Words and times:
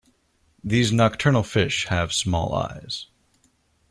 These 0.63 0.91
nocturnal 0.91 1.43
fish 1.43 1.85
have 1.89 2.11
small 2.11 2.55
eyes. 2.55 3.05